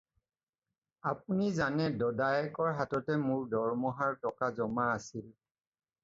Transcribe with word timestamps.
আপুনি 1.09 1.49
জানে 1.57 1.85
দদায়েকৰ 2.03 2.71
হাততে 2.79 3.17
মোৰ 3.25 3.43
দৰমহাৰ 3.51 4.17
টকা 4.23 4.49
জমা 4.61 4.87
আছিল। 4.95 5.29